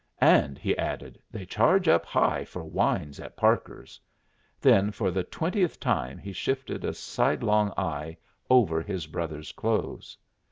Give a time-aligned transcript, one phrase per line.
[0.19, 3.99] "And," he added, "they charge up high for wines at Parker's."
[4.59, 8.17] Then for the twentieth time he shifted a sidelong eye
[8.49, 10.17] over his brother's clothes.